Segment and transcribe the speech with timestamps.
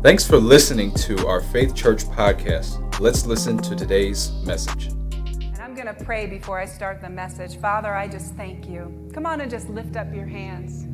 [0.00, 3.00] Thanks for listening to our Faith Church podcast.
[3.00, 4.86] Let's listen to today's message.
[4.86, 7.56] And I'm going to pray before I start the message.
[7.56, 9.10] Father, I just thank you.
[9.12, 10.84] Come on and just lift up your hands.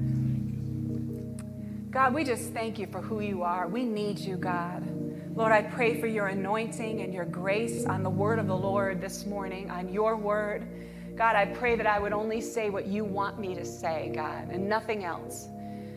[1.91, 3.69] God, we just thank you for who you are.
[3.69, 4.83] We need you, God.
[5.37, 9.03] Lord, I pray for your anointing and your grace on the word of the Lord
[9.03, 10.67] this morning, on your word.
[11.15, 14.49] God, I pray that I would only say what you want me to say, God,
[14.51, 15.49] and nothing else.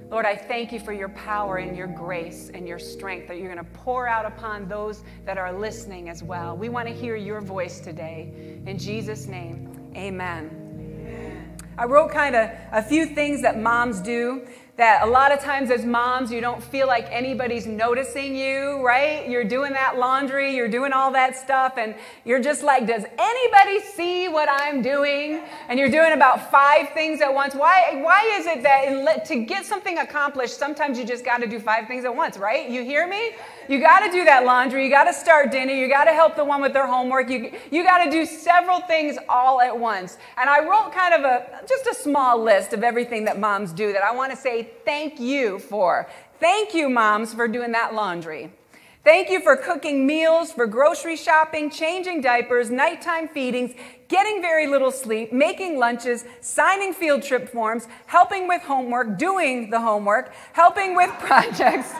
[0.09, 3.53] Lord, I thank you for your power and your grace and your strength that you're
[3.53, 6.55] going to pour out upon those that are listening as well.
[6.55, 8.61] We want to hear your voice today.
[8.65, 10.49] In Jesus' name, amen.
[10.49, 11.57] amen.
[11.77, 15.71] I wrote kind of a few things that moms do that a lot of times
[15.71, 19.27] as moms you don't feel like anybody's noticing you right?
[19.27, 21.95] You're doing that laundry you're doing all that stuff and
[22.25, 25.41] you're just like does anybody see what i'm doing?
[25.67, 27.55] And you're doing about five things at once.
[27.55, 31.47] Why why is it that in, to get something accomplished sometimes you just got to
[31.47, 32.69] do five things at once right?
[32.69, 33.31] You hear me?
[33.67, 36.35] You got to do that laundry you got to start dinner you got to help
[36.35, 40.19] the one with their homework you, you got to do several things all at once.
[40.37, 43.91] And i wrote kind of a just a small list of everything that moms do
[43.91, 46.07] that i want to say thank you for.
[46.39, 48.51] Thank you, moms, for doing that laundry.
[49.03, 53.73] Thank you for cooking meals, for grocery shopping, changing diapers, nighttime feedings,
[54.09, 59.79] getting very little sleep, making lunches, signing field trip forms, helping with homework, doing the
[59.79, 61.93] homework, helping with projects,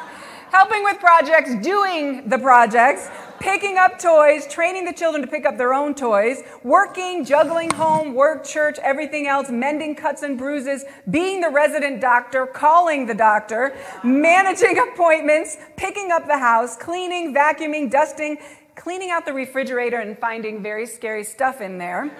[0.51, 3.09] helping with projects, doing the projects,
[3.39, 8.13] picking up toys, training the children to pick up their own toys, working, juggling home,
[8.13, 13.75] work, church, everything else, mending cuts and bruises, being the resident doctor, calling the doctor,
[14.03, 18.37] managing appointments, picking up the house, cleaning, vacuuming, dusting,
[18.75, 22.11] cleaning out the refrigerator and finding very scary stuff in there.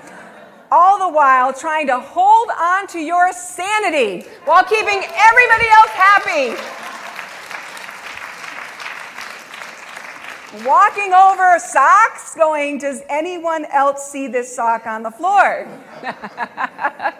[0.69, 6.86] All the while trying to hold on to your sanity while keeping everybody else happy.
[10.65, 15.67] Walking over socks, going, Does anyone else see this sock on the floor?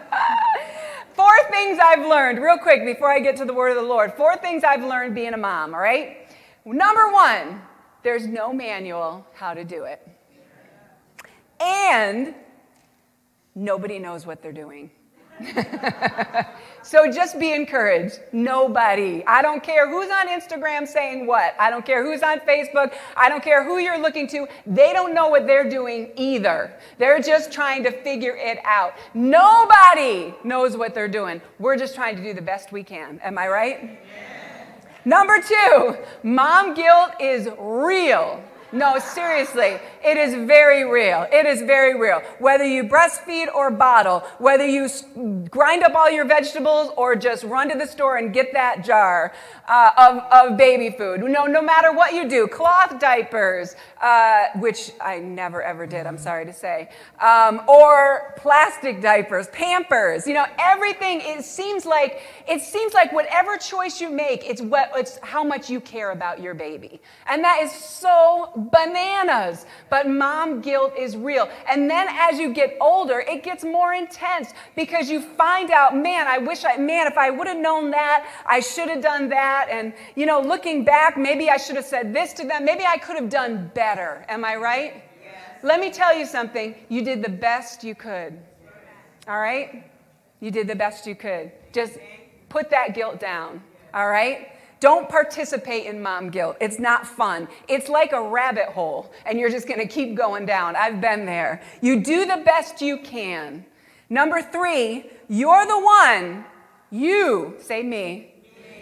[1.14, 4.14] Four things I've learned, real quick, before I get to the word of the Lord.
[4.14, 6.28] Four things I've learned being a mom, all right?
[6.64, 7.60] Number one,
[8.02, 10.06] there's no manual how to do it.
[11.60, 12.34] And
[13.54, 14.90] nobody knows what they're doing.
[16.82, 18.20] so just be encouraged.
[18.32, 19.24] Nobody.
[19.26, 21.54] I don't care who's on Instagram saying what.
[21.58, 22.94] I don't care who's on Facebook.
[23.16, 24.46] I don't care who you're looking to.
[24.66, 26.72] They don't know what they're doing either.
[26.98, 28.94] They're just trying to figure it out.
[29.14, 31.40] Nobody knows what they're doing.
[31.58, 33.20] We're just trying to do the best we can.
[33.22, 33.82] Am I right?
[33.82, 34.38] Yeah.
[35.04, 38.42] Number two, mom guilt is real.
[38.70, 41.26] No, seriously, it is very real.
[41.32, 42.20] It is very real.
[42.38, 44.88] Whether you breastfeed or bottle, whether you
[45.48, 49.32] grind up all your vegetables or just run to the store and get that jar
[49.68, 51.20] uh, of, of baby food.
[51.22, 56.18] No, no matter what you do, cloth diapers, uh, which I never ever did, I'm
[56.18, 56.90] sorry to say,
[57.20, 60.26] um, or plastic diapers, Pampers.
[60.26, 61.20] You know, everything.
[61.22, 65.70] It seems like it seems like whatever choice you make, it's what it's how much
[65.70, 69.66] you care about your baby, and that is so bananas.
[69.90, 71.48] But mom guilt is real.
[71.70, 76.26] And then as you get older, it gets more intense because you find out, man,
[76.26, 79.68] I wish I, man, if I would have known that, I should have done that.
[79.70, 82.64] And, you know, looking back, maybe I should have said this to them.
[82.64, 84.24] Maybe I could have done better.
[84.28, 85.02] Am I right?
[85.22, 85.62] Yes.
[85.62, 86.74] Let me tell you something.
[86.88, 88.38] You did the best you could.
[89.28, 89.84] All right?
[90.40, 91.52] You did the best you could.
[91.72, 91.98] Just
[92.48, 93.62] put that guilt down.
[93.92, 94.48] All right?
[94.80, 96.56] Don't participate in mom guilt.
[96.60, 97.48] It's not fun.
[97.68, 100.76] It's like a rabbit hole, and you're just going to keep going down.
[100.76, 101.62] I've been there.
[101.80, 103.64] You do the best you can.
[104.08, 106.44] Number three, you're the one,
[106.90, 108.34] you, say me,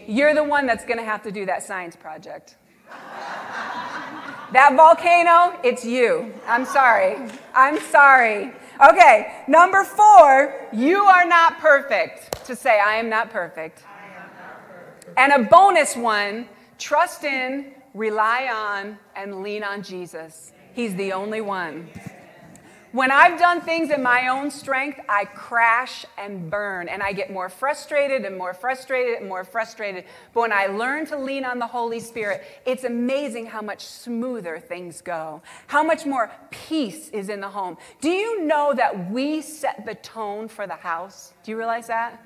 [0.07, 2.57] you're the one that's going to have to do that science project.
[4.53, 6.33] that volcano, it's you.
[6.47, 7.17] I'm sorry.
[7.55, 8.53] I'm sorry.
[8.89, 12.45] Okay, number four, you are not perfect.
[12.47, 13.83] To say, I am not perfect.
[15.17, 16.49] And a bonus one
[16.79, 20.53] trust in, rely on, and lean on Jesus.
[20.75, 21.89] He's the only one.
[22.93, 27.31] When I've done things in my own strength, I crash and burn, and I get
[27.31, 30.05] more frustrated and more frustrated and more frustrated.
[30.33, 34.59] But when I learn to lean on the Holy Spirit, it's amazing how much smoother
[34.59, 37.77] things go, how much more peace is in the home.
[38.01, 41.35] Do you know that we set the tone for the house?
[41.43, 42.23] Do you realize that?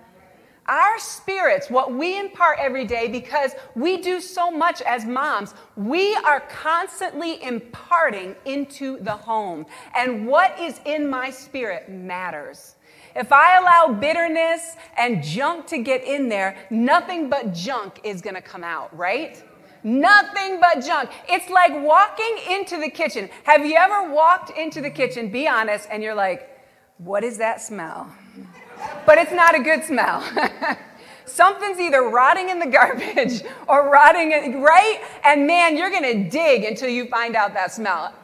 [0.71, 6.15] Our spirits, what we impart every day, because we do so much as moms, we
[6.15, 9.67] are constantly imparting into the home.
[9.97, 12.77] And what is in my spirit matters.
[13.17, 18.41] If I allow bitterness and junk to get in there, nothing but junk is to
[18.41, 19.43] come out, right?
[19.83, 21.11] Nothing but junk.
[21.29, 23.29] It's like walking into the kitchen.
[23.43, 26.49] Have you ever walked into the kitchen, be honest, and you're like,
[26.99, 28.13] what is that smell?
[29.07, 30.23] But it's not a good smell.
[31.25, 35.01] Something's either rotting in the garbage or rotting, in, right?
[35.25, 38.15] And man, you're gonna dig until you find out that smell.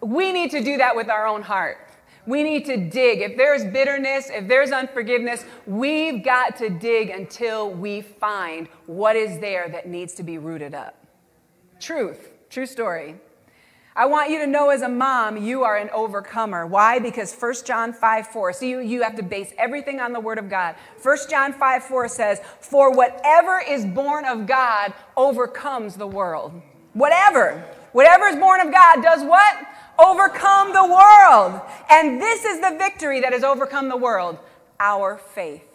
[0.00, 1.78] We need to do that with our own heart.
[2.26, 3.22] We need to dig.
[3.22, 9.40] If there's bitterness, if there's unforgiveness, we've got to dig until we find what is
[9.40, 10.94] there that needs to be rooted up.
[11.80, 13.16] Truth, true story.
[13.98, 16.66] I want you to know as a mom, you are an overcomer.
[16.66, 17.00] Why?
[17.00, 18.52] Because 1 John 5 4.
[18.52, 20.76] So you, you have to base everything on the Word of God.
[21.02, 26.52] 1 John 5 4 says, For whatever is born of God overcomes the world.
[26.92, 27.64] Whatever.
[27.92, 29.66] Whatever is born of God does what?
[29.98, 31.60] overcome the world.
[31.90, 34.38] And this is the victory that has overcome the world
[34.80, 35.67] our faith.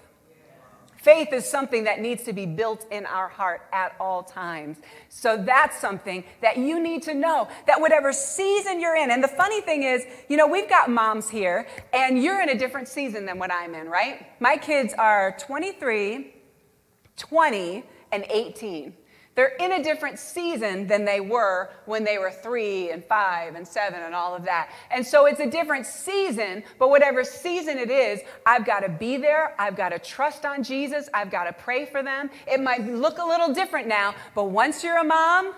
[1.04, 4.78] Faith is something that needs to be built in our heart at all times.
[5.10, 9.28] So that's something that you need to know that whatever season you're in, and the
[9.28, 13.26] funny thing is, you know, we've got moms here, and you're in a different season
[13.26, 14.28] than what I'm in, right?
[14.40, 16.34] My kids are 23,
[17.18, 17.84] 20,
[18.14, 18.94] and 18.
[19.36, 23.68] They're in a different season than they were when they were three and five and
[23.68, 24.72] seven and all of that.
[24.92, 29.18] And so it's a different season, but whatever season it is, I've got to be
[29.18, 29.56] there.
[29.58, 31.10] I've got to trust on Jesus.
[31.14, 32.30] I've got to pray for them.
[32.48, 35.54] It might look a little different now, but once you're a mom,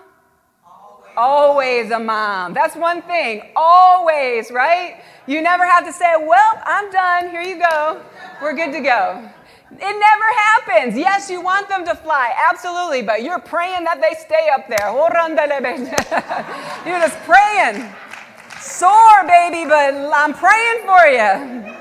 [1.18, 2.54] Always a mom.
[2.54, 3.52] That's one thing.
[3.56, 5.02] Always, right?
[5.28, 7.30] You never have to say, Well, I'm done.
[7.30, 8.02] Here you go.
[8.42, 9.30] We're good to go.
[9.80, 10.98] It never happens.
[10.98, 14.92] Yes, you want them to fly, absolutely, but you're praying that they stay up there.
[16.86, 17.94] you're just praying.
[18.60, 21.76] Soar, baby, but I'm praying for you.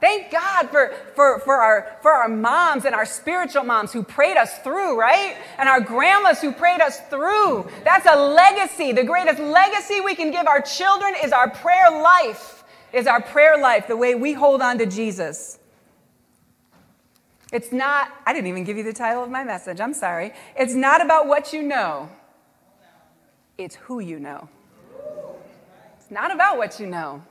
[0.00, 4.36] Thank God for, for, for, our, for our moms and our spiritual moms who prayed
[4.36, 5.34] us through, right?
[5.56, 7.66] And our grandmas who prayed us through.
[7.84, 8.92] That's a legacy.
[8.92, 13.56] The greatest legacy we can give our children is our prayer life, is our prayer
[13.56, 15.58] life, the way we hold on to Jesus.
[17.54, 19.80] It's not, I didn't even give you the title of my message.
[19.80, 20.32] I'm sorry.
[20.56, 22.10] It's not about what you know,
[23.56, 24.48] it's who you know.
[25.96, 27.22] It's not about what you know.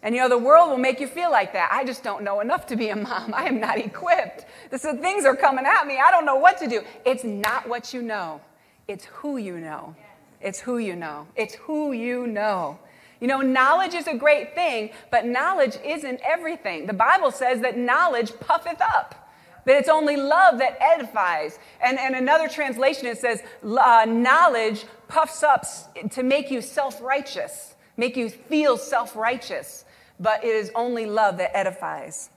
[0.00, 1.70] And you know, the world will make you feel like that.
[1.72, 3.34] I just don't know enough to be a mom.
[3.36, 4.46] I am not equipped.
[4.76, 5.98] So things are coming at me.
[5.98, 6.82] I don't know what to do.
[7.04, 8.40] It's not what you know,
[8.86, 9.96] it's who you know.
[10.40, 11.26] It's who you know.
[11.34, 12.78] It's who you know.
[13.18, 16.86] You know, knowledge is a great thing, but knowledge isn't everything.
[16.86, 19.24] The Bible says that knowledge puffeth up
[19.68, 21.58] that it's only love that edifies.
[21.84, 25.66] And, and another translation, it says, uh, knowledge puffs up
[26.12, 29.84] to make you self righteous, make you feel self righteous,
[30.18, 32.30] but it is only love that edifies.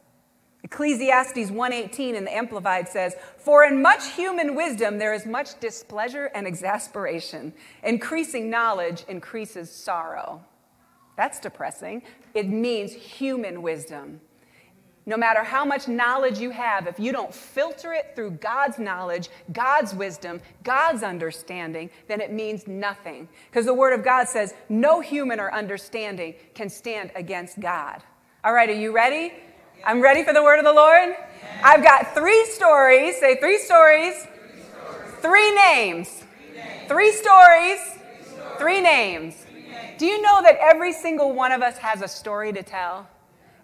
[0.64, 6.30] Ecclesiastes 1:18 in the amplified says, "For in much human wisdom there is much displeasure
[6.36, 7.54] and exasperation.
[7.82, 10.44] Increasing knowledge increases sorrow."
[11.16, 12.04] That's depressing.
[12.34, 14.20] It means human wisdom.
[15.06, 19.30] No matter how much knowledge you have, if you don't filter it through God's knowledge,
[19.52, 23.28] God's wisdom, God's understanding, then it means nothing.
[23.50, 28.04] Because the Word of God says no human or understanding can stand against God.
[28.44, 29.34] All right, are you ready?
[29.84, 31.16] I'm ready for the Word of the Lord.
[31.64, 33.20] I've got three stories.
[33.20, 34.28] Say three stories.
[35.20, 36.24] Three names.
[36.88, 37.80] Three stories.
[38.60, 39.36] Three names.
[39.98, 43.08] Do you know that every single one of us has a story to tell?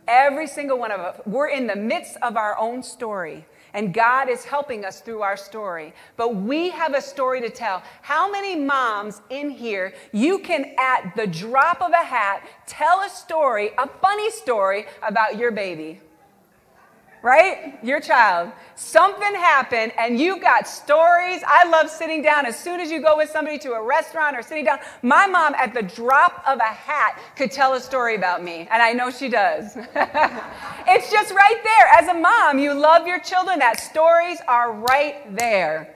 [0.08, 1.20] Every single one of us.
[1.26, 3.46] We're in the midst of our own story.
[3.74, 5.94] And God is helping us through our story.
[6.16, 7.84] But we have a story to tell.
[8.02, 13.10] How many moms in here, you can, at the drop of a hat, tell a
[13.10, 16.00] story, a funny story about your baby?
[17.28, 17.78] Right?
[17.84, 18.54] Your child.
[18.76, 21.42] Something happened and you've got stories.
[21.46, 24.42] I love sitting down as soon as you go with somebody to a restaurant or
[24.42, 24.80] sitting down.
[25.02, 28.82] My mom, at the drop of a hat, could tell a story about me, and
[28.82, 29.76] I know she does.
[30.88, 31.88] it's just right there.
[32.00, 33.60] As a mom, you love your children.
[33.60, 35.94] That stories are right there.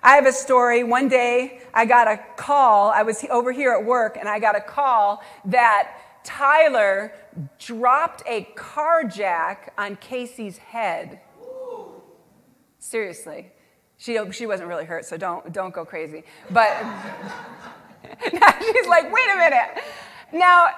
[0.00, 0.84] I have a story.
[0.84, 2.90] One day I got a call.
[2.90, 5.90] I was over here at work and I got a call that
[6.28, 7.14] Tyler
[7.58, 11.20] dropped a car jack on Casey's head.
[12.78, 13.50] Seriously.
[13.96, 16.24] She, she wasn't really hurt, so don't, don't go crazy.
[16.50, 16.82] But
[18.34, 19.82] now she's like, wait a minute.
[20.34, 20.68] Now,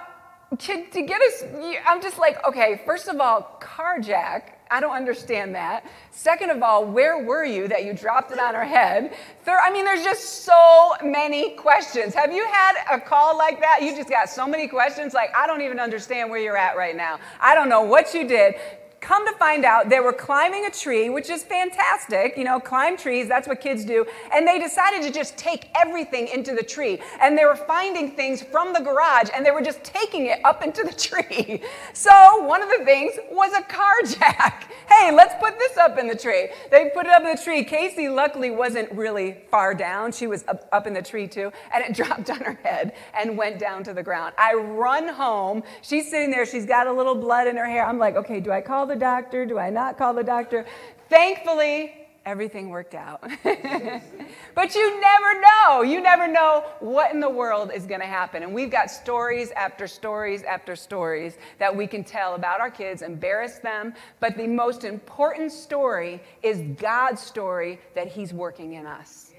[0.57, 1.43] to, to get us,
[1.85, 5.85] I'm just like, okay, first of all, carjack, I don't understand that.
[6.13, 9.15] Second of all, where were you that you dropped it on her head?
[9.45, 12.15] Third, I mean, there's just so many questions.
[12.15, 13.81] Have you had a call like that?
[13.83, 15.13] You just got so many questions.
[15.13, 17.19] Like, I don't even understand where you're at right now.
[17.41, 18.55] I don't know what you did.
[19.01, 22.37] Come to find out, they were climbing a tree, which is fantastic.
[22.37, 24.05] You know, climb trees, that's what kids do.
[24.35, 27.01] And they decided to just take everything into the tree.
[27.21, 30.63] And they were finding things from the garage and they were just taking it up
[30.63, 31.63] into the tree.
[31.95, 34.67] So one of the things was a car jack.
[34.91, 36.49] Hey, let's put this up in the tree.
[36.69, 37.63] They put it up in the tree.
[37.63, 40.11] Casey, luckily, wasn't really far down.
[40.11, 41.53] She was up, up in the tree too.
[41.73, 44.35] And it dropped on her head and went down to the ground.
[44.37, 45.63] I run home.
[45.83, 46.45] She's sitting there.
[46.45, 47.87] She's got a little blood in her hair.
[47.87, 49.47] I'm like, okay, do I call the doctor?
[49.47, 50.67] Do I not call the doctor?
[51.09, 51.95] Thankfully,
[52.27, 53.23] everything worked out.
[53.43, 55.83] but you never know.
[55.83, 58.43] You never know what in the world is going to happen.
[58.43, 63.03] And we've got stories after stories after stories that we can tell about our kids,
[63.03, 63.95] embarrass them.
[64.19, 69.33] But the most important story is God's story that He's working in us.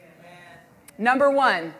[0.98, 1.74] Number one,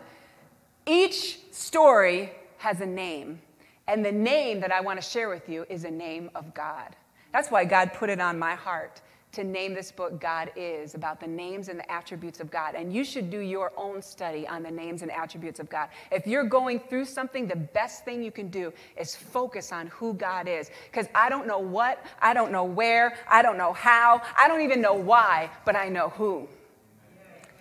[0.86, 3.40] each story has a name.
[3.88, 6.96] And the name that I want to share with you is a name of God.
[7.32, 9.00] That's why God put it on my heart
[9.32, 12.74] to name this book God Is, about the names and the attributes of God.
[12.74, 15.88] And you should do your own study on the names and attributes of God.
[16.10, 20.12] If you're going through something, the best thing you can do is focus on who
[20.14, 20.70] God is.
[20.90, 24.60] Because I don't know what, I don't know where, I don't know how, I don't
[24.60, 26.46] even know why, but I know who.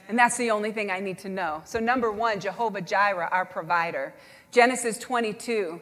[0.10, 1.62] And that's the only thing I need to know.
[1.64, 4.14] So, number one, Jehovah Jireh, our provider.
[4.52, 5.80] Genesis 22,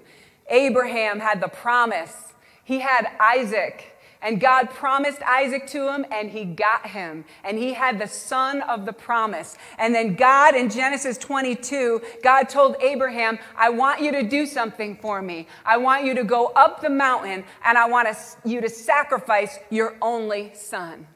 [0.51, 2.29] Abraham had the promise
[2.69, 7.25] he had Isaac, and God promised Isaac to him, and he got him.
[7.43, 9.57] And he had the son of the promise.
[9.79, 14.97] And then God, in Genesis 22, God told Abraham, I want you to do something
[14.97, 15.47] for me.
[15.65, 18.07] I want you to go up the mountain, and I want
[18.45, 21.07] you to sacrifice your only son.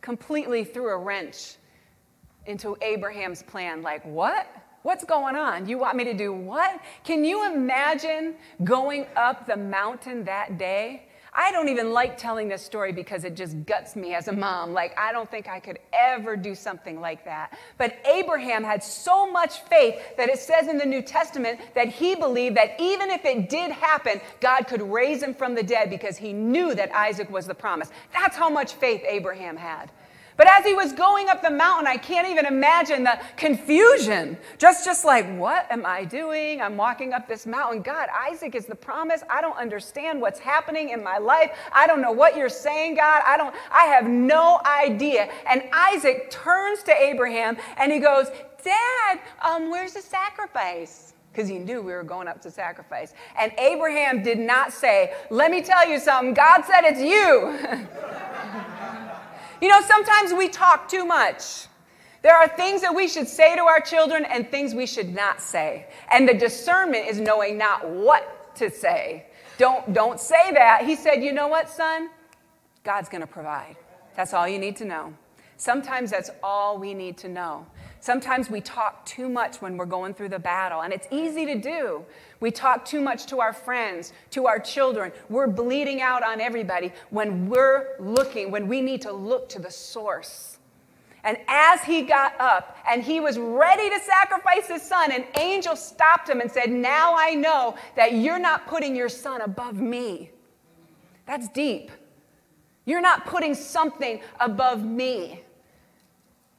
[0.00, 1.54] Completely threw a wrench
[2.44, 3.82] into Abraham's plan.
[3.82, 4.48] Like, what?
[4.82, 5.68] What's going on?
[5.68, 6.80] You want me to do what?
[7.04, 8.34] Can you imagine
[8.64, 11.02] going up the mountain that day?
[11.32, 14.72] I don't even like telling this story because it just guts me as a mom.
[14.72, 17.58] Like, I don't think I could ever do something like that.
[17.78, 22.14] But Abraham had so much faith that it says in the New Testament that he
[22.14, 26.16] believed that even if it did happen, God could raise him from the dead because
[26.16, 27.90] he knew that Isaac was the promise.
[28.12, 29.92] That's how much faith Abraham had.
[30.40, 34.38] But as he was going up the mountain, I can't even imagine the confusion.
[34.56, 36.62] Just, just like, what am I doing?
[36.62, 37.82] I'm walking up this mountain.
[37.82, 39.22] God, Isaac is the promise.
[39.28, 41.50] I don't understand what's happening in my life.
[41.72, 43.22] I don't know what you're saying, God.
[43.26, 45.30] I don't, I have no idea.
[45.46, 48.28] And Isaac turns to Abraham and he goes,
[48.64, 51.12] Dad, um, where's the sacrifice?
[51.32, 53.14] because he knew we were going up to sacrifice.
[53.38, 57.86] And Abraham did not say, Let me tell you something, God said it's you.
[59.60, 61.66] You know, sometimes we talk too much.
[62.22, 65.40] There are things that we should say to our children and things we should not
[65.40, 65.86] say.
[66.10, 69.26] And the discernment is knowing not what to say.
[69.58, 70.84] Don't, don't say that.
[70.84, 72.10] He said, You know what, son?
[72.84, 73.76] God's going to provide.
[74.16, 75.14] That's all you need to know.
[75.56, 77.66] Sometimes that's all we need to know.
[78.00, 81.54] Sometimes we talk too much when we're going through the battle, and it's easy to
[81.54, 82.04] do.
[82.40, 85.12] We talk too much to our friends, to our children.
[85.28, 89.70] We're bleeding out on everybody when we're looking, when we need to look to the
[89.70, 90.58] source.
[91.24, 95.76] And as he got up and he was ready to sacrifice his son, an angel
[95.76, 100.30] stopped him and said, Now I know that you're not putting your son above me.
[101.26, 101.90] That's deep.
[102.86, 105.42] You're not putting something above me.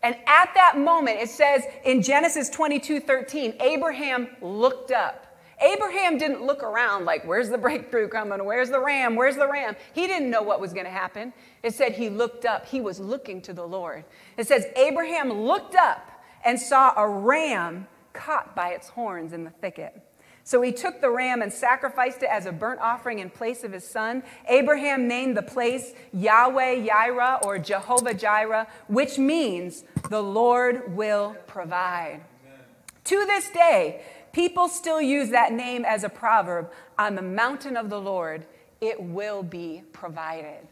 [0.04, 5.28] And at that moment, it says in Genesis 22 13, Abraham looked up.
[5.62, 8.44] Abraham didn't look around like, where's the breakthrough coming?
[8.44, 9.16] Where's the ram?
[9.16, 9.76] Where's the ram?
[9.94, 11.34] He didn't know what was going to happen.
[11.62, 12.66] It said he looked up.
[12.66, 14.04] He was looking to the Lord.
[14.38, 19.52] It says Abraham looked up and saw a ram caught by its horns in the
[19.52, 20.02] thicket.
[20.44, 23.74] So he took the ram and sacrificed it as a burnt offering in place of
[23.74, 24.24] his son.
[24.48, 32.22] Abraham named the place Yahweh Jireh or Jehovah Jireh, which means the Lord will provide.
[32.46, 32.66] Amen.
[33.06, 34.02] To this day,
[34.34, 38.46] people still use that name as a proverb on the mountain of the Lord,
[38.80, 40.68] it will be provided.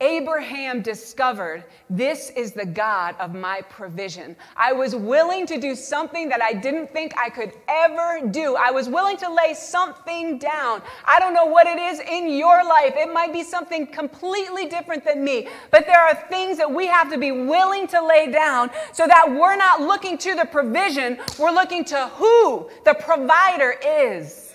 [0.00, 4.36] Abraham discovered this is the God of my provision.
[4.56, 8.54] I was willing to do something that I didn't think I could ever do.
[8.54, 10.82] I was willing to lay something down.
[11.04, 12.92] I don't know what it is in your life.
[12.94, 17.10] It might be something completely different than me, but there are things that we have
[17.10, 21.50] to be willing to lay down so that we're not looking to the provision, we're
[21.50, 24.47] looking to who the provider is.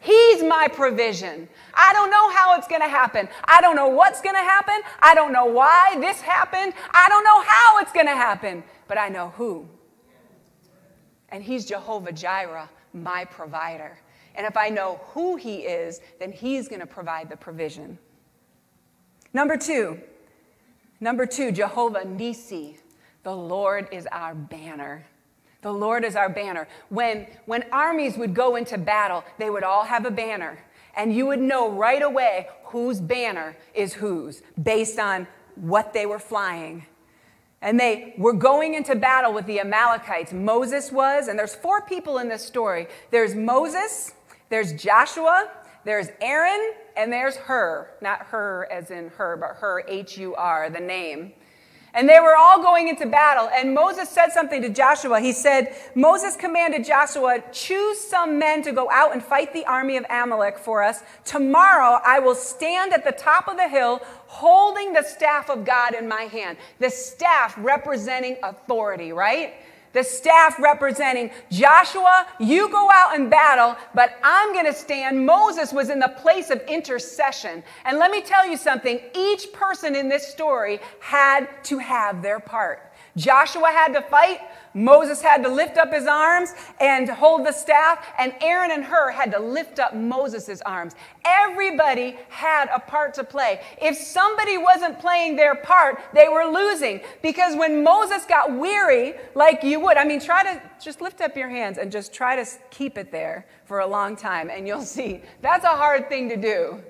[0.00, 1.48] He's my provision.
[1.74, 3.28] I don't know how it's going to happen.
[3.44, 4.80] I don't know what's going to happen.
[5.00, 6.74] I don't know why this happened.
[6.92, 9.68] I don't know how it's going to happen, but I know who.
[11.30, 13.98] And He's Jehovah Jireh, my provider.
[14.34, 17.98] And if I know who He is, then He's going to provide the provision.
[19.32, 20.00] Number two,
[21.00, 22.78] number two, Jehovah Nisi.
[23.24, 25.04] The Lord is our banner.
[25.62, 26.68] The Lord is our banner.
[26.88, 30.58] When, when armies would go into battle, they would all have a banner.
[30.96, 36.18] And you would know right away whose banner is whose based on what they were
[36.18, 36.86] flying.
[37.60, 40.32] And they were going into battle with the Amalekites.
[40.32, 44.12] Moses was, and there's four people in this story there's Moses,
[44.48, 45.50] there's Joshua,
[45.84, 47.88] there's Aaron, and there's Hur.
[48.00, 51.32] Not her as in her, but her, H U R, the name.
[51.98, 53.50] And they were all going into battle.
[53.52, 55.18] And Moses said something to Joshua.
[55.18, 59.96] He said, Moses commanded Joshua, choose some men to go out and fight the army
[59.96, 61.00] of Amalek for us.
[61.24, 65.92] Tomorrow I will stand at the top of the hill holding the staff of God
[65.92, 66.58] in my hand.
[66.78, 69.54] The staff representing authority, right?
[69.92, 75.24] The staff representing Joshua, you go out and battle, but I'm going to stand.
[75.24, 77.62] Moses was in the place of intercession.
[77.84, 82.40] And let me tell you something each person in this story had to have their
[82.40, 82.87] part.
[83.18, 84.40] Joshua had to fight,
[84.74, 89.10] Moses had to lift up his arms and hold the staff, and Aaron and Hur
[89.10, 90.94] had to lift up Moses' arms.
[91.24, 93.60] Everybody had a part to play.
[93.82, 97.00] If somebody wasn't playing their part, they were losing.
[97.22, 101.36] Because when Moses got weary, like you would, I mean, try to just lift up
[101.36, 104.82] your hands and just try to keep it there for a long time, and you'll
[104.82, 106.80] see that's a hard thing to do.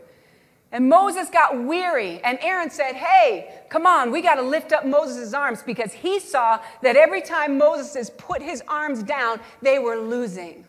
[0.70, 4.84] And Moses got weary, and Aaron said, Hey, come on, we got to lift up
[4.84, 9.96] Moses' arms because he saw that every time Moses put his arms down, they were
[9.96, 10.66] losing.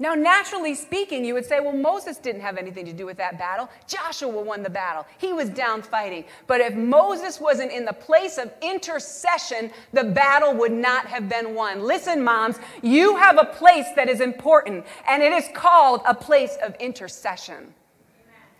[0.00, 3.38] Now, naturally speaking, you would say, well, Moses didn't have anything to do with that
[3.38, 3.70] battle.
[3.86, 5.06] Joshua won the battle.
[5.18, 6.24] He was down fighting.
[6.48, 11.54] But if Moses wasn't in the place of intercession, the battle would not have been
[11.54, 11.84] won.
[11.84, 16.56] Listen, moms, you have a place that is important, and it is called a place
[16.62, 17.72] of intercession.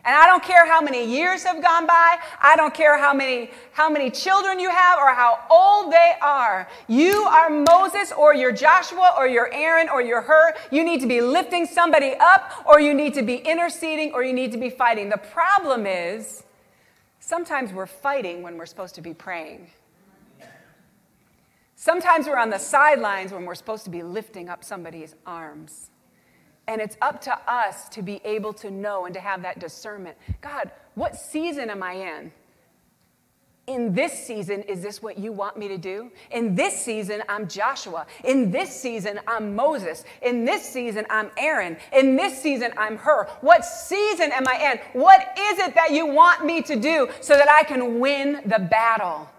[0.06, 2.18] And I don't care how many years have gone by.
[2.42, 6.68] I don't care how many, how many children you have or how old they are.
[6.88, 10.54] You are Moses or you're Joshua or you're Aaron or you're Hur.
[10.70, 14.34] You need to be lifting somebody up or you need to be interceding or you
[14.34, 15.08] need to be fighting.
[15.08, 16.44] The problem is
[17.18, 19.70] sometimes we're fighting when we're supposed to be praying.
[21.76, 25.90] Sometimes we're on the sidelines when we're supposed to be lifting up somebody's arms.
[26.66, 30.16] And it's up to us to be able to know and to have that discernment.
[30.40, 32.32] God, what season am I in?
[33.66, 36.10] In this season, is this what you want me to do?
[36.30, 38.06] In this season, I'm Joshua.
[38.22, 40.04] In this season, I'm Moses.
[40.20, 41.78] In this season, I'm Aaron.
[41.92, 43.24] In this season, I'm Hur.
[43.40, 45.00] What season am I in?
[45.00, 48.58] What is it that you want me to do so that I can win the
[48.58, 49.30] battle?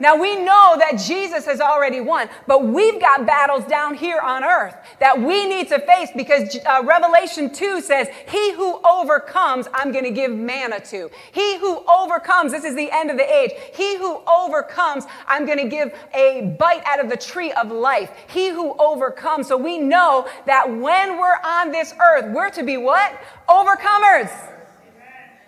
[0.00, 4.44] Now we know that Jesus has already won, but we've got battles down here on
[4.44, 9.90] earth that we need to face because uh, Revelation 2 says, He who overcomes, I'm
[9.90, 11.10] going to give manna to.
[11.32, 13.52] He who overcomes, this is the end of the age.
[13.74, 18.10] He who overcomes, I'm going to give a bite out of the tree of life.
[18.28, 19.48] He who overcomes.
[19.48, 23.12] So we know that when we're on this earth, we're to be what?
[23.48, 24.30] Overcomers.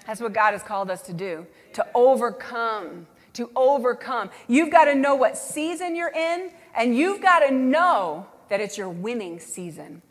[0.06, 4.30] That's what God has called us to do, to overcome to overcome.
[4.48, 8.76] You've got to know what season you're in, and you've got to know that it's
[8.76, 10.02] your winning season.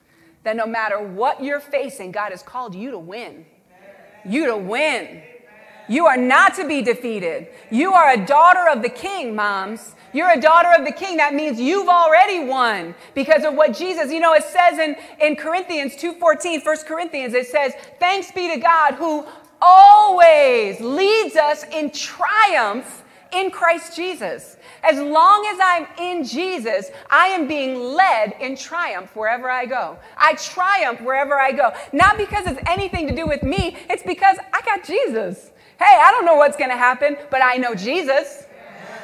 [0.44, 3.46] That no matter what you're facing, God has called you to win.
[4.26, 5.22] You to win.
[5.90, 7.48] You are not to be defeated.
[7.72, 9.96] You are a daughter of the king, moms.
[10.14, 11.18] You're a daughter of the king.
[11.18, 15.36] That means you've already won because of what Jesus, you know, it says in, in
[15.36, 19.26] Corinthians 2.14, 1 Corinthians, it says, thanks be to God who
[19.62, 23.04] always leads us in triumph
[23.34, 24.58] in Christ Jesus.
[24.84, 29.98] As long as I'm in Jesus, I am being led in triumph wherever I go.
[30.18, 31.72] I triumph wherever I go.
[31.94, 35.52] Not because it's anything to do with me, it's because I got Jesus.
[35.78, 38.46] Hey, I don't know what's going to happen, but I know Jesus.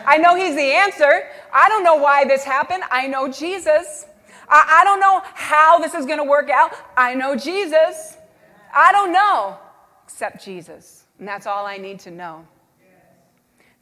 [0.06, 1.24] I know He's the answer.
[1.54, 2.84] I don't know why this happened.
[2.92, 4.06] I know Jesus.
[4.50, 6.74] I, I don't know how this is going to work out.
[6.96, 8.18] I know Jesus.
[8.74, 9.58] I don't know
[10.04, 11.06] except Jesus.
[11.18, 12.46] And that's all I need to know.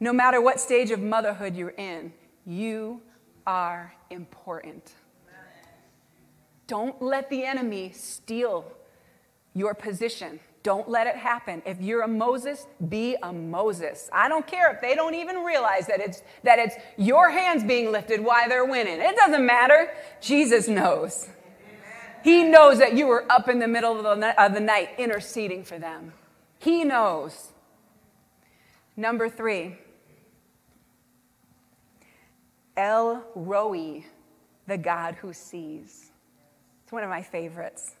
[0.04, 2.12] No matter what stage of motherhood you're in,
[2.44, 3.00] you
[3.46, 4.92] are important.
[6.66, 8.70] Don't let the enemy steal
[9.54, 10.40] your position.
[10.62, 11.62] Don't let it happen.
[11.64, 14.10] If you're a Moses, be a Moses.
[14.12, 17.90] I don't care if they don't even realize that it's, that it's your hands being
[17.90, 19.00] lifted while they're winning.
[19.00, 19.88] It doesn't matter.
[20.20, 21.30] Jesus knows.
[22.22, 25.64] He knows that you were up in the middle of the, of the night interceding
[25.64, 26.12] for them.
[26.58, 27.52] He knows.
[28.98, 29.78] Number three,
[32.76, 34.04] El Roi,
[34.66, 36.10] the God who sees.
[36.82, 37.94] It's one of my favorites.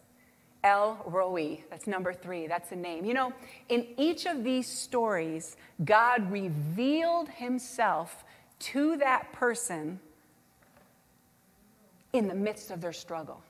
[0.62, 1.62] El Roi.
[1.70, 2.46] That's number three.
[2.46, 3.04] That's the name.
[3.04, 3.32] You know,
[3.68, 8.24] in each of these stories, God revealed himself
[8.60, 10.00] to that person
[12.14, 13.42] in the midst of their struggle.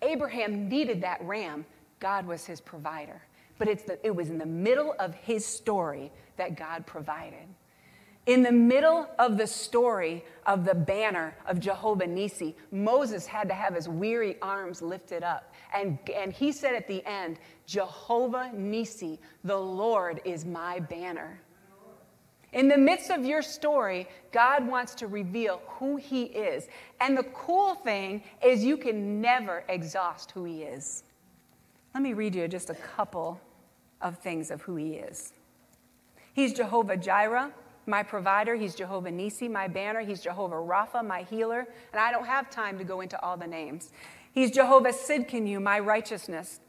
[0.00, 1.66] Abraham needed that ram,
[2.00, 3.20] God was his provider.
[3.58, 7.46] But the, it was in the middle of his story that God provided.
[8.28, 13.54] In the middle of the story of the banner of Jehovah Nisi, Moses had to
[13.54, 15.54] have his weary arms lifted up.
[15.74, 21.40] And, and he said at the end, Jehovah Nisi, the Lord is my banner.
[22.52, 26.68] In the midst of your story, God wants to reveal who He is.
[27.00, 31.02] And the cool thing is, you can never exhaust who He is.
[31.94, 33.40] Let me read you just a couple
[34.02, 35.32] of things of who He is.
[36.34, 37.52] He's Jehovah Jireh,
[37.88, 38.54] my provider.
[38.54, 40.00] He's Jehovah Nisi, my banner.
[40.00, 41.66] He's Jehovah Rapha, my healer.
[41.92, 43.90] And I don't have time to go into all the names.
[44.32, 46.60] He's Jehovah Sidkenu, my righteousness.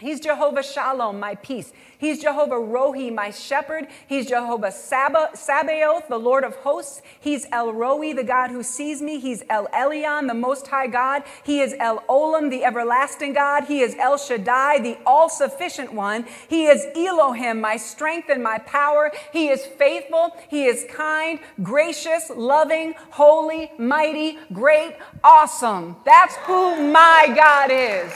[0.00, 1.72] He's Jehovah Shalom, my peace.
[1.98, 3.88] He's Jehovah Rohi, my shepherd.
[4.06, 7.02] He's Jehovah Sabaoth, the Lord of hosts.
[7.18, 9.18] He's El Roi, the God who sees me.
[9.18, 11.24] He's El Elyon, the Most High God.
[11.42, 13.64] He is El Olam, the everlasting God.
[13.64, 16.26] He is El Shaddai, the all sufficient one.
[16.48, 19.10] He is Elohim, my strength and my power.
[19.32, 20.36] He is faithful.
[20.48, 25.96] He is kind, gracious, loving, holy, mighty, great, awesome.
[26.04, 28.12] That's who my God is.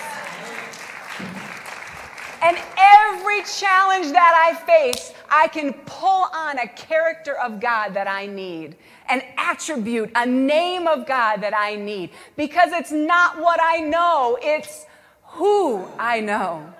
[2.43, 8.09] And every challenge that I face, I can pull on a character of God that
[8.09, 8.77] I need,
[9.09, 14.39] an attribute, a name of God that I need, because it's not what I know,
[14.43, 14.87] it's
[15.23, 16.73] who I know.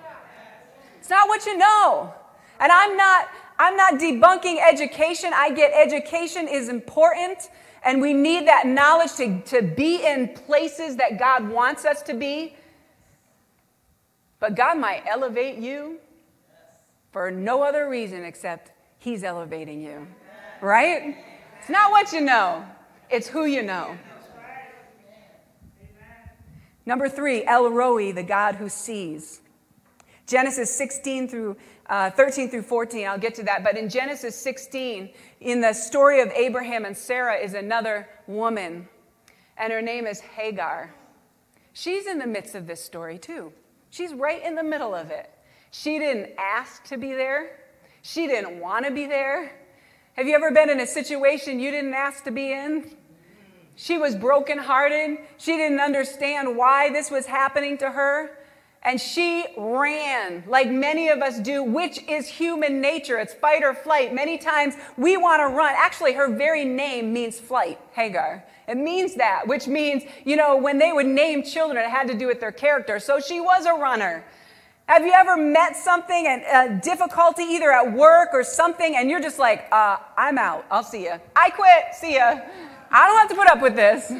[0.99, 2.13] It's not what you know.
[2.59, 5.31] And I'm not I'm not debunking education.
[5.33, 7.49] I get education is important
[7.85, 12.13] and we need that knowledge to, to be in places that God wants us to
[12.13, 12.55] be.
[14.43, 15.99] But God might elevate you
[17.13, 20.05] for no other reason except He's elevating you.
[20.59, 21.15] Right?
[21.61, 22.65] It's not what you know,
[23.09, 23.97] it's who you know.
[26.85, 29.39] Number three, El Roi, the God who sees.
[30.27, 33.63] Genesis 16 through uh, 13 through 14, I'll get to that.
[33.63, 38.89] But in Genesis 16, in the story of Abraham and Sarah, is another woman,
[39.57, 40.93] and her name is Hagar.
[41.71, 43.53] She's in the midst of this story too.
[43.93, 45.29] She's right in the middle of it.
[45.69, 47.59] She didn't ask to be there,
[48.01, 49.51] she didn't want to be there.
[50.13, 52.95] Have you ever been in a situation you didn't ask to be in?
[53.75, 55.19] She was brokenhearted.
[55.37, 58.31] She didn't understand why this was happening to her.
[58.85, 63.17] And she ran like many of us do, which is human nature.
[63.17, 64.13] It's fight or flight.
[64.13, 65.73] Many times we want to run.
[65.77, 68.43] Actually, her very name means flight, Hagar.
[68.67, 72.13] It means that, which means, you know, when they would name children, it had to
[72.13, 72.99] do with their character.
[72.99, 74.23] So she was a runner.
[74.87, 79.21] Have you ever met something and a difficulty either at work or something, and you're
[79.21, 80.65] just like, uh, I'm out.
[80.69, 81.13] I'll see you.
[81.35, 81.95] I quit.
[81.95, 82.39] See ya.
[82.91, 84.11] I don't have to put up with this.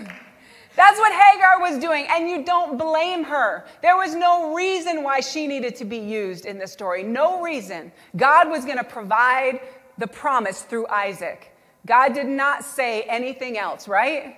[0.76, 3.66] That's what Hagar was doing, and you don't blame her.
[3.82, 7.04] There was no reason why she needed to be used in this story.
[7.04, 7.92] No reason.
[8.16, 9.60] God was going to provide
[9.98, 11.52] the promise through Isaac.
[11.86, 14.38] God did not say anything else, right?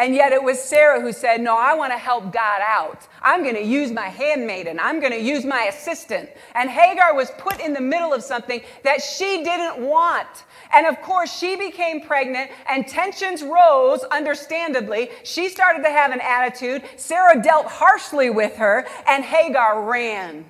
[0.00, 3.06] And yet it was Sarah who said, No, I want to help God out.
[3.20, 4.80] I'm going to use my handmaiden.
[4.80, 6.30] I'm going to use my assistant.
[6.54, 10.44] And Hagar was put in the middle of something that she didn't want.
[10.72, 15.10] And of course, she became pregnant and tensions rose, understandably.
[15.22, 16.82] She started to have an attitude.
[16.96, 20.46] Sarah dealt harshly with her, and Hagar ran.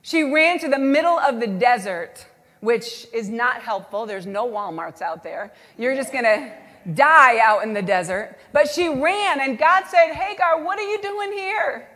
[0.00, 2.26] She ran to the middle of the desert,
[2.60, 4.06] which is not helpful.
[4.06, 5.52] There's no Walmarts out there.
[5.76, 6.50] You're just going to
[6.94, 8.36] die out in the desert.
[8.52, 11.88] But she ran, and God said, Hagar, what are you doing here?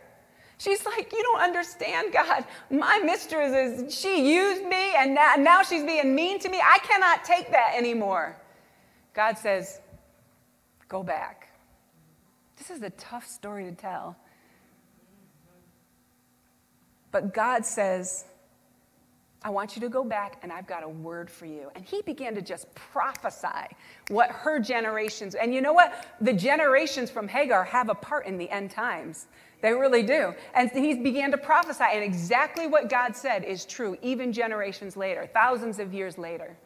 [0.57, 2.45] She's like, You don't understand, God.
[2.69, 6.59] My mistress is, she used me and now, she's being mean to me.
[6.63, 8.37] I cannot take that anymore.
[9.13, 9.81] God says,
[10.87, 11.49] Go back.
[12.57, 14.15] This is a tough story to tell.
[17.11, 18.25] But God says,
[19.45, 21.69] I want you to go back and I've got a word for you.
[21.75, 23.75] And he began to just prophesy
[24.07, 26.07] what her generations, and you know what?
[26.19, 29.27] The generations from Hagar have a part in the end times.
[29.61, 30.33] They really do.
[30.55, 35.29] And he began to prophesy, and exactly what God said is true, even generations later,
[35.31, 36.57] thousands of years later.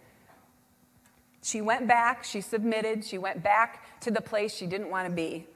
[1.44, 5.14] She went back, she submitted, she went back to the place she didn't want to
[5.14, 5.48] be.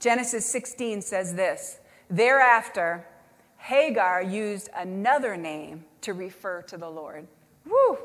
[0.00, 3.06] Genesis 16 says this Thereafter,
[3.58, 7.26] Hagar used another name to refer to the Lord.
[7.66, 7.98] Woo!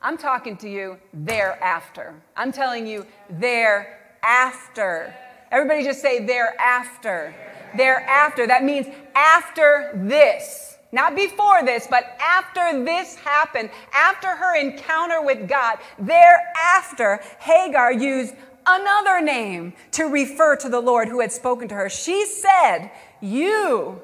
[0.00, 2.14] I'm talking to you thereafter.
[2.36, 5.14] I'm telling you thereafter.
[5.50, 7.34] Everybody just say thereafter.
[7.76, 8.46] Thereafter.
[8.46, 10.76] That means after this.
[10.90, 18.34] Not before this, but after this happened, after her encounter with God, thereafter, Hagar used
[18.66, 21.88] another name to refer to the Lord who had spoken to her.
[21.88, 24.02] She said, You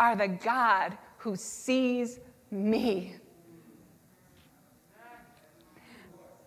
[0.00, 2.18] are the God who sees
[2.50, 3.16] me.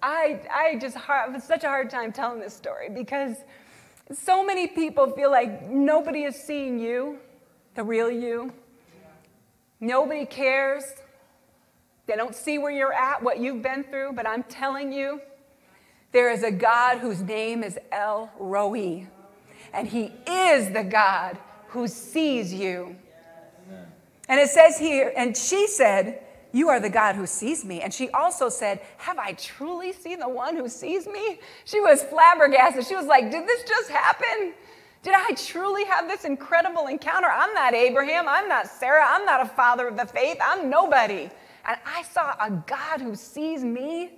[0.02, 3.36] I, I just have such a hard time telling this story because
[4.12, 7.20] so many people feel like nobody is seeing you,
[7.76, 8.54] the real you.
[9.80, 10.84] Nobody cares.
[12.08, 15.22] They don't see where you're at, what you've been through, but I'm telling you,
[16.12, 19.08] there is a God whose name is El Roi,
[19.74, 22.96] and He is the God who sees you.
[24.30, 26.22] And it says here, and she said,
[26.54, 27.82] You are the God who sees me.
[27.82, 31.40] And she also said, Have I truly seen the one who sees me?
[31.66, 32.86] She was flabbergasted.
[32.86, 34.54] She was like, Did this just happen?
[35.02, 37.28] Did I truly have this incredible encounter?
[37.28, 38.28] I'm not Abraham.
[38.28, 39.06] I'm not Sarah.
[39.06, 40.38] I'm not a father of the faith.
[40.46, 41.30] I'm nobody.
[41.66, 44.12] And I saw a God who sees me.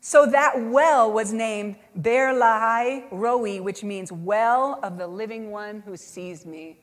[0.00, 5.82] So that well was named Beer Lahai Roi, which means well of the living one
[5.84, 6.78] who sees me.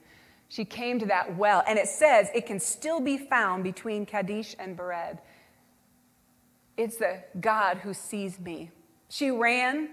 [0.53, 4.55] She came to that well, and it says it can still be found between Kadesh
[4.59, 5.17] and Bered.
[6.77, 8.69] It's the God who sees me.
[9.09, 9.89] She ran.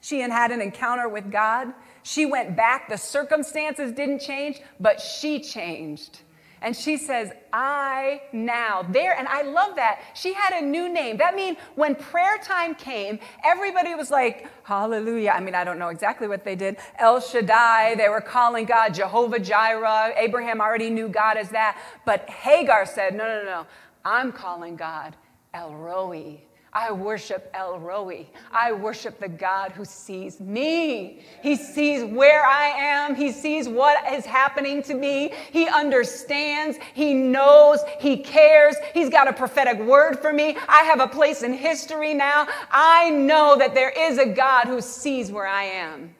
[0.00, 1.74] She had had an encounter with God.
[2.04, 2.88] She went back.
[2.88, 6.20] The circumstances didn't change, but she changed.
[6.62, 10.00] And she says, I now, there, and I love that.
[10.14, 11.16] She had a new name.
[11.16, 15.30] That means when prayer time came, everybody was like, Hallelujah.
[15.30, 16.76] I mean, I don't know exactly what they did.
[16.98, 20.14] El Shaddai, they were calling God Jehovah Jireh.
[20.16, 21.78] Abraham already knew God as that.
[22.06, 23.66] But Hagar said, No, no, no,
[24.04, 25.16] I'm calling God
[25.52, 26.40] El Roi.
[26.74, 28.26] I worship El Roi.
[28.50, 31.22] I worship the God who sees me.
[31.42, 33.14] He sees where I am.
[33.14, 35.34] He sees what is happening to me.
[35.50, 36.78] He understands.
[36.94, 37.80] He knows.
[38.00, 38.76] He cares.
[38.94, 40.56] He's got a prophetic word for me.
[40.66, 42.48] I have a place in history now.
[42.70, 46.14] I know that there is a God who sees where I am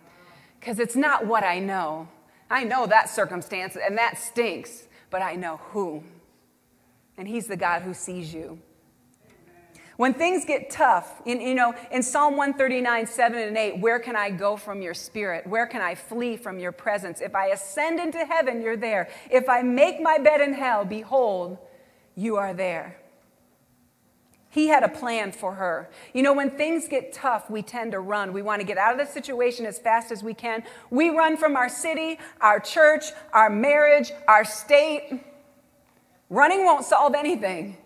[0.61, 2.09] because it's not what I know.
[2.51, 6.05] I know that circumstance and that stinks, but I know who.
[7.17, 8.59] And He's the God who sees you.
[10.03, 14.17] When things get tough, in, you know, in Psalm 139, 7 and 8, where can
[14.17, 15.47] I go from your spirit?
[15.47, 17.21] Where can I flee from your presence?
[17.21, 19.09] If I ascend into heaven, you're there.
[19.31, 21.57] If I make my bed in hell, behold,
[22.17, 22.99] you are there.
[24.51, 25.89] He had a plan for her.
[26.13, 28.33] You know, when things get tough, we tend to run.
[28.33, 30.65] We want to get out of the situation as fast as we can.
[30.91, 35.23] We run from our city, our church, our marriage, our state.
[36.29, 37.77] Running won't solve anything.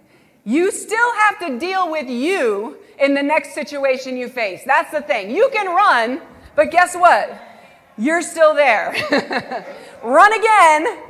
[0.46, 4.62] You still have to deal with you in the next situation you face.
[4.64, 5.28] That's the thing.
[5.28, 6.22] You can run,
[6.54, 7.36] but guess what?
[7.98, 8.94] You're still there.
[10.04, 11.02] run again.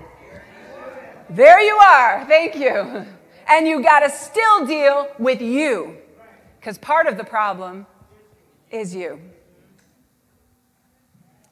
[1.29, 2.25] There you are.
[2.25, 3.05] Thank you.
[3.46, 5.99] And you got to still deal with you
[6.59, 7.87] because part of the problem
[8.70, 9.20] is you.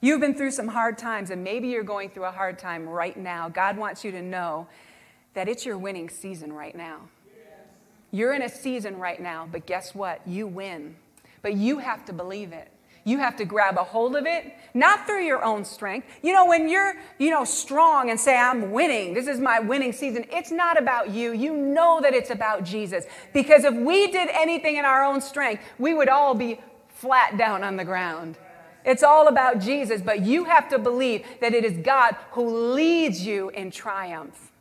[0.01, 3.17] You've been through some hard times, and maybe you're going through a hard time right
[3.17, 3.51] now.
[3.51, 4.69] God wants you to know
[5.35, 7.09] that it's your winning season right now.
[8.15, 10.21] You're in a season right now, but guess what?
[10.25, 10.95] You win.
[11.43, 12.71] But you have to believe it.
[13.03, 16.07] You have to grab a hold of it, not through your own strength.
[16.23, 19.93] You know, when you're, you know, strong and say, I'm winning, this is my winning
[19.93, 21.33] season, it's not about you.
[21.33, 23.05] You know that it's about Jesus.
[23.33, 27.65] Because if we did anything in our own strength, we would all be flat down
[27.65, 28.39] on the ground.
[28.85, 33.27] It's all about Jesus, but you have to believe that it is God who leads
[33.27, 34.53] you in triumph.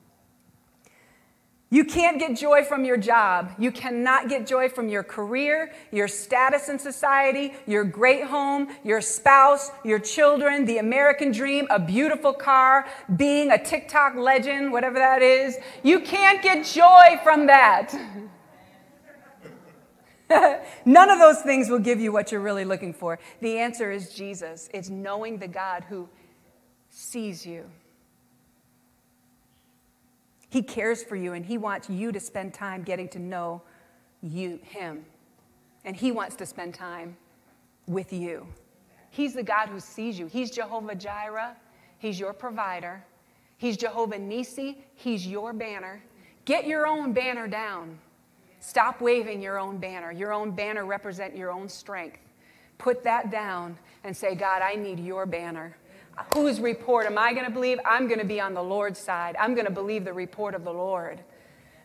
[1.74, 3.52] You can't get joy from your job.
[3.58, 9.02] You cannot get joy from your career, your status in society, your great home, your
[9.02, 15.24] spouse, your children, the American dream, a beautiful car, being a TikTok legend, whatever that
[15.24, 15.58] is.
[15.82, 17.92] You can't get joy from that.
[20.86, 23.18] None of those things will give you what you're really looking for.
[23.42, 24.70] The answer is Jesus.
[24.76, 26.08] It's knowing the God who
[26.92, 27.66] sees you.
[30.54, 33.64] He cares for you and He wants you to spend time getting to know
[34.22, 35.04] you, Him.
[35.84, 37.18] And He wants to spend time
[37.88, 38.46] with you.
[39.10, 40.28] He's the God who sees you.
[40.28, 41.56] He's Jehovah Jireh,
[41.98, 43.04] He's your provider.
[43.58, 46.04] He's Jehovah Nisi, He's your banner.
[46.46, 47.98] Get your own banner down.
[48.60, 50.12] Stop waving your own banner.
[50.12, 52.20] Your own banner represent your own strength.
[52.78, 55.76] Put that down and say, God, I need your banner.
[56.34, 57.80] Whose report am I going to believe?
[57.86, 59.36] I'm going to be on the Lord's side.
[59.40, 61.20] I'm going to believe the report of the Lord.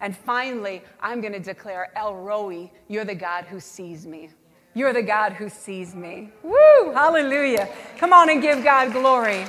[0.00, 4.30] And finally, I'm going to declare, El Roi, you're the God who sees me.
[4.74, 6.30] You're the God who sees me.
[6.42, 6.92] Woo!
[6.92, 7.68] Hallelujah.
[7.96, 9.44] Come on and give God glory.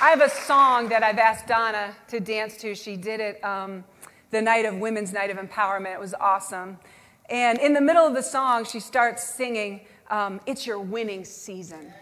[0.00, 2.74] I have a song that I've asked Donna to dance to.
[2.74, 3.84] She did it um,
[4.30, 5.94] the night of Women's Night of Empowerment.
[5.94, 6.78] It was awesome.
[7.30, 11.92] And in the middle of the song, she starts singing, um, It's Your Winning Season.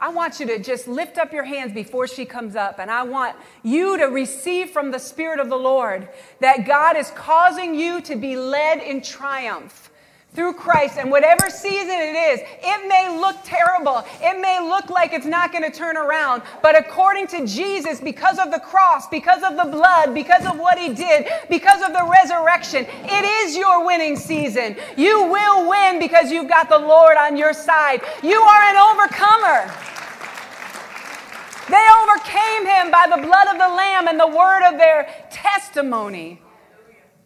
[0.00, 3.02] I want you to just lift up your hands before she comes up, and I
[3.02, 3.34] want
[3.64, 6.08] you to receive from the Spirit of the Lord
[6.40, 9.90] that God is causing you to be led in triumph
[10.34, 10.98] through Christ.
[10.98, 14.04] And whatever season it is, it may look terrible.
[14.20, 16.42] It may look like it's not going to turn around.
[16.62, 20.78] But according to Jesus, because of the cross, because of the blood, because of what
[20.78, 24.76] he did, because of the resurrection, it is your winning season.
[24.96, 28.02] You will win because you've got the Lord on your side.
[28.22, 29.74] You are an overcomer.
[31.68, 36.40] They overcame him by the blood of the Lamb and the word of their testimony.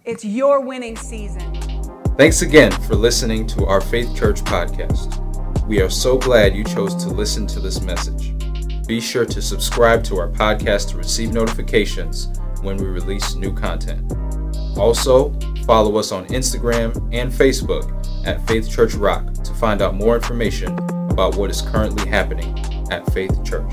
[0.05, 1.52] It's your winning season.
[2.19, 5.67] Thanks again for listening to our Faith Church podcast.
[5.67, 8.37] We are so glad you chose to listen to this message.
[8.87, 12.29] Be sure to subscribe to our podcast to receive notifications
[12.61, 14.13] when we release new content.
[14.77, 15.33] Also,
[15.65, 17.89] follow us on Instagram and Facebook
[18.27, 20.79] at Faith Church Rock to find out more information
[21.11, 22.59] about what is currently happening
[22.93, 23.73] at Faith Church.